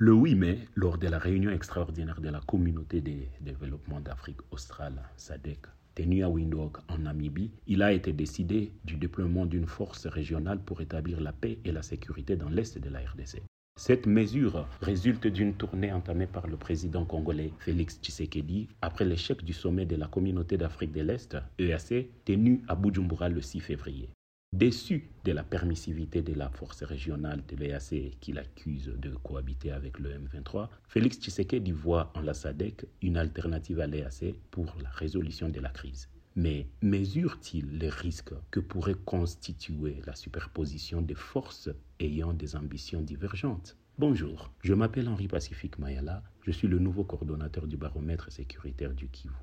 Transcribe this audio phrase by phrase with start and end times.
[0.00, 5.02] Le 8 mai, lors de la réunion extraordinaire de la communauté de développement d'Afrique australe,
[5.16, 10.60] SADC, tenue à Windhoek en Namibie, il a été décidé du déploiement d'une force régionale
[10.60, 13.42] pour établir la paix et la sécurité dans l'est de la RDC.
[13.76, 19.52] Cette mesure résulte d'une tournée entamée par le président congolais Félix Tshisekedi après l'échec du
[19.52, 24.08] sommet de la communauté d'Afrique de l'Est, EAC, tenu à Bujumbura le 6 février.
[24.54, 29.98] Déçu de la permissivité de la force régionale de l'EAC qu'il accuse de cohabiter avec
[29.98, 35.50] le M23, Félix Tshisekedi voit en la SADC une alternative à l'EAC pour la résolution
[35.50, 36.08] de la crise.
[36.34, 41.68] Mais mesure-t-il les risques que pourrait constituer la superposition des forces
[42.00, 43.76] ayant des ambitions divergentes?
[43.98, 49.08] Bonjour, je m'appelle Henri Pacifique Mayala, je suis le nouveau coordonnateur du baromètre sécuritaire du
[49.08, 49.34] Kivu.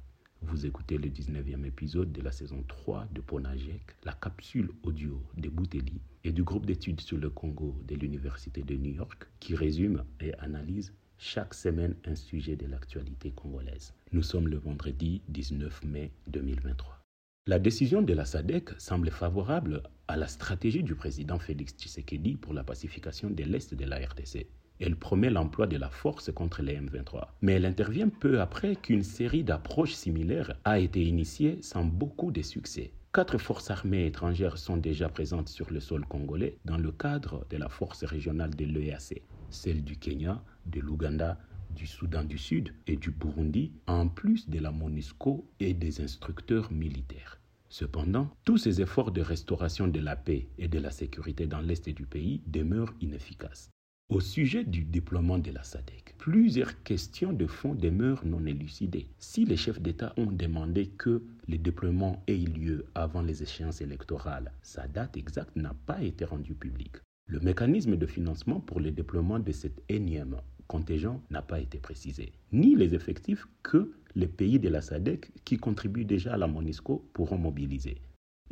[0.47, 5.49] Vous écoutez le 19e épisode de la saison 3 de Ponajek, la capsule audio de
[5.49, 10.03] Bouteli et du groupe d'études sur le Congo de l'Université de New York qui résume
[10.19, 13.93] et analyse chaque semaine un sujet de l'actualité congolaise.
[14.11, 16.99] Nous sommes le vendredi 19 mai 2023.
[17.47, 22.53] La décision de la SADC semble favorable à la stratégie du président Félix Tshisekedi pour
[22.53, 24.45] la pacification de l'Est de la RDC.
[24.79, 27.27] Elle promet l'emploi de la force contre les M23.
[27.41, 32.41] Mais elle intervient peu après qu'une série d'approches similaires a été initiée sans beaucoup de
[32.41, 32.91] succès.
[33.13, 37.55] Quatre forces armées étrangères sont déjà présentes sur le sol congolais dans le cadre de
[37.55, 41.39] la force régionale de l'EAC, celles du Kenya, de l'Ouganda,
[41.69, 46.71] du Soudan du Sud et du Burundi, en plus de la MONUSCO et des instructeurs
[46.73, 47.39] militaires.
[47.69, 51.87] Cependant, tous ces efforts de restauration de la paix et de la sécurité dans l'est
[51.89, 53.69] du pays demeurent inefficaces.
[54.07, 59.07] Au sujet du déploiement de la SADC, plusieurs questions de fond demeurent non élucidées.
[59.17, 64.51] Si les chefs d'État ont demandé que le déploiement ait lieu avant les échéances électorales,
[64.61, 66.97] sa date exacte n'a pas été rendue publique.
[67.25, 72.31] Le mécanisme de financement pour le déploiement de cet énième contingent n'a pas été précisé,
[72.51, 77.09] ni les effectifs que les pays de la SADC qui contribuent déjà à la MONUSCO
[77.11, 77.97] pourront mobiliser.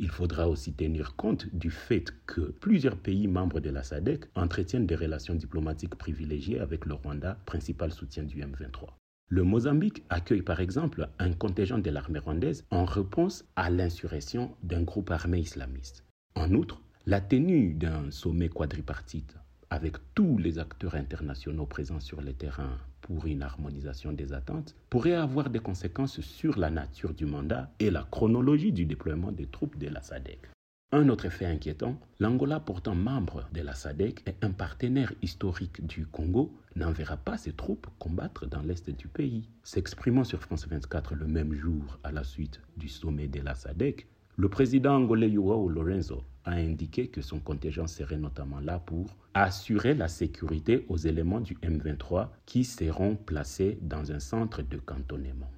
[0.00, 4.86] Il faudra aussi tenir compte du fait que plusieurs pays membres de la SADC entretiennent
[4.86, 8.88] des relations diplomatiques privilégiées avec le Rwanda, principal soutien du M23.
[9.28, 14.82] Le Mozambique accueille par exemple un contingent de l'armée rwandaise en réponse à l'insurrection d'un
[14.82, 16.04] groupe armé islamiste.
[16.34, 19.36] En outre, la tenue d'un sommet quadripartite
[19.74, 25.14] avec tous les acteurs internationaux présents sur le terrain pour une harmonisation des attentes pourrait
[25.14, 29.76] avoir des conséquences sur la nature du mandat et la chronologie du déploiement des troupes
[29.76, 30.48] de la SADC.
[30.92, 36.06] Un autre fait inquiétant, l'Angola, pourtant membre de la SADC et un partenaire historique du
[36.06, 39.48] Congo, n'enverra pas ses troupes combattre dans l'est du pays.
[39.64, 44.06] S'exprimant sur France 24 le même jour à la suite du sommet de la SADC,
[44.36, 49.94] le président angolais Joao Lorenzo a indiqué que son contingent serait notamment là pour assurer
[49.94, 55.50] la sécurité aux éléments du M23 qui seront placés dans un centre de cantonnement.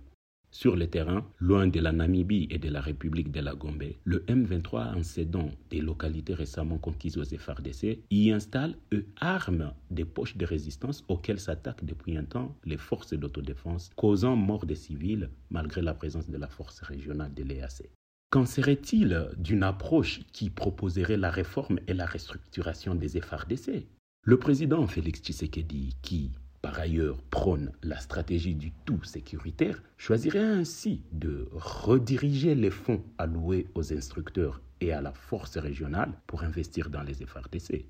[0.51, 4.21] Sur le terrain, loin de la Namibie et de la République de la Gombe, le
[4.21, 10.37] M23, en cédant des localités récemment conquises aux FRDC, y installe et arme des poches
[10.37, 15.83] de résistance auxquelles s'attaquent depuis un temps les forces d'autodéfense, causant mort des civils malgré
[15.83, 17.91] la présence de la force régionale de l'EAC.
[18.37, 23.87] Qu'en serait-il d'une approche qui proposerait la réforme et la restructuration des FRDC
[24.25, 31.01] Le président Félix Tshisekedi, qui par ailleurs prône la stratégie du tout sécuritaire, choisirait ainsi
[31.13, 37.05] de rediriger les fonds alloués aux instructeurs et à la force régionale pour investir dans
[37.05, 37.87] les FRDC.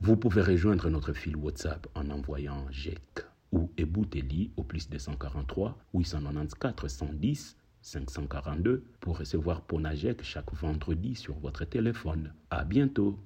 [0.00, 6.90] Vous pouvez rejoindre notre fil WhatsApp en envoyant GEC ou Ebouteli au plus 243 894
[6.90, 12.32] 110 542 pour recevoir Ponajek chaque vendredi sur votre téléphone.
[12.48, 13.18] À bientôt.